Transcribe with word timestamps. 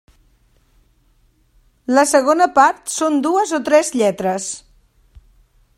La 1.97 2.05
segona 2.13 2.49
part 2.57 2.91
són 2.97 3.21
dues 3.27 3.53
o 3.59 3.61
tres 3.69 3.95
lletres. 4.01 4.49